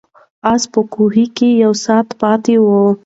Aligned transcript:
آس 0.51 0.63
په 0.71 0.79
کوهي 0.93 1.25
کې 1.35 1.47
یو 1.63 1.73
ساعت 1.85 2.07
پاتې 2.21 2.55
و. 2.63 2.65